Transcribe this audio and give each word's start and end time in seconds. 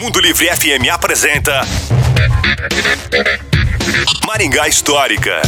Mundo 0.00 0.20
Livre 0.20 0.46
FM 0.46 0.88
apresenta 0.92 1.60
Maringá 4.26 4.68
Histórica. 4.68 5.40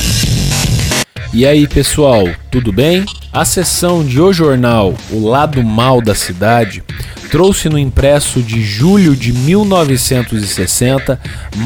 E 1.32 1.46
aí, 1.46 1.66
pessoal, 1.66 2.28
tudo 2.50 2.72
bem? 2.72 3.04
A 3.32 3.44
sessão 3.44 4.04
de 4.04 4.20
O 4.20 4.32
Jornal, 4.32 4.94
O 5.10 5.26
Lado 5.26 5.62
Mal 5.62 6.00
da 6.02 6.14
Cidade, 6.14 6.82
trouxe 7.30 7.68
no 7.68 7.78
impresso 7.78 8.42
de 8.42 8.62
julho 8.62 9.16
de 9.16 9.32
1960 9.32 11.18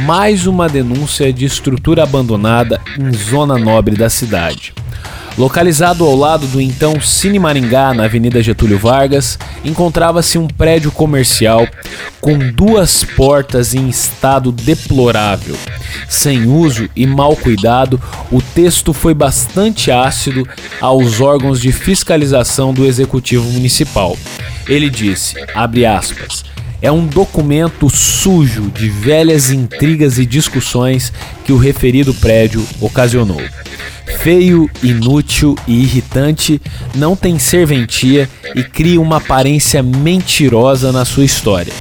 mais 0.05 0.47
uma 0.47 0.69
denúncia 0.69 1.33
de 1.33 1.45
estrutura 1.45 2.05
abandonada 2.05 2.81
em 2.99 3.13
zona 3.13 3.59
nobre 3.59 3.97
da 3.97 4.09
cidade. 4.09 4.73
Localizado 5.39 6.03
ao 6.03 6.17
lado 6.17 6.47
do 6.47 6.59
então 6.63 6.99
Cine 6.99 7.39
Maringá, 7.39 7.93
na 7.93 8.05
Avenida 8.05 8.43
Getúlio 8.43 8.79
Vargas, 8.79 9.39
encontrava-se 9.63 10.39
um 10.39 10.47
prédio 10.47 10.91
comercial 10.91 11.69
com 12.23 12.39
duas 12.39 13.05
portas 13.05 13.75
em 13.75 13.87
estado 13.87 14.51
deplorável. 14.51 15.55
Sem 16.09 16.47
uso 16.47 16.89
e 16.97 17.07
mal 17.07 17.37
cuidado, 17.37 18.01
o 18.33 18.41
texto 18.41 18.95
foi 18.95 19.13
bastante 19.13 19.91
ácido 19.91 20.49
aos 20.81 21.21
órgãos 21.21 21.61
de 21.61 21.71
fiscalização 21.71 22.73
do 22.73 22.87
Executivo 22.87 23.45
Municipal. 23.53 24.17
Ele 24.67 24.89
disse, 24.89 25.37
aspas, 25.55 26.47
é 26.81 26.91
um 26.91 27.07
documento 27.07 27.91
sujo 27.91 28.71
de 28.71 28.89
velhas 28.89 29.51
intrigas 29.51 30.19
e 30.19 30.25
discussões 30.25 31.13
que 31.45 31.53
o 31.53 31.59
referido 31.59 32.15
prédio 32.15 32.67
ocasionou 32.81 33.43
feio, 34.27 34.69
inútil 34.83 35.55
e 35.69 35.83
irritante, 35.83 36.61
não 36.97 37.15
tem 37.15 37.39
serventia 37.39 38.29
e 38.57 38.65
cria 38.65 39.01
uma 39.01 39.19
aparência 39.19 39.85
mentirosa 39.85 40.91
na 40.91 41.05
sua 41.05 41.25
história. 41.25 41.73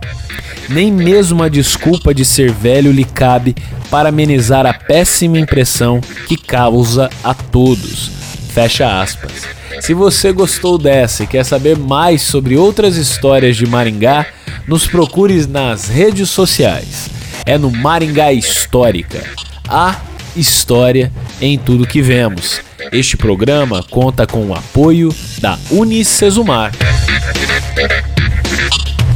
Nem 0.70 0.92
mesmo 0.92 1.42
a 1.42 1.50
desculpa 1.50 2.14
de 2.14 2.24
ser 2.24 2.52
velho 2.52 2.92
lhe 2.92 3.04
cabe 3.04 3.56
para 3.90 4.10
amenizar 4.10 4.64
a 4.64 4.76
péssima 4.76 5.40
impressão 5.40 6.00
que 6.28 6.38
causa 6.38 7.10
a 7.24 7.34
todos. 7.34 8.12
Fecha 8.50 9.02
aspas. 9.02 9.48
Se 9.82 9.96
você 9.96 10.32
gostou 10.32 10.78
dessa 10.78 11.24
e 11.24 11.28
quer 11.28 11.44
saber 11.44 11.76
mais 11.76 12.22
sobre 12.22 12.56
outras 12.56 12.96
histórias 12.96 13.58
de 13.58 13.66
Maringá, 13.66 14.24
nos 14.68 14.86
procure 14.86 15.48
nas 15.48 15.88
redes 15.88 16.30
sociais. 16.30 17.10
É 17.44 17.58
no 17.58 17.72
Maringá 17.72 18.32
Histórica. 18.32 19.24
A 19.68 20.00
história 20.36 21.12
em 21.42 21.58
tudo 21.58 21.88
que 21.88 22.02
vemos. 22.02 22.62
Este 22.92 23.18
programa 23.18 23.84
conta 23.84 24.26
com 24.26 24.46
o 24.48 24.54
apoio 24.54 25.14
da 25.40 25.58
Unicesumar. 25.70 26.72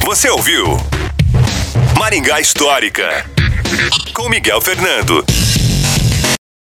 Você 0.06 0.30
ouviu 0.30 0.78
Maringá 1.98 2.39
Histórica 2.39 3.26
com 4.14 4.30
Miguel 4.30 4.59
Fernando. 4.61 5.23